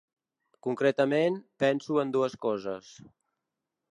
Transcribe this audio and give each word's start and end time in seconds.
Concretament, 0.67 1.37
penso 1.65 2.01
en 2.05 2.15
dues 2.17 2.37
coses. 2.47 2.89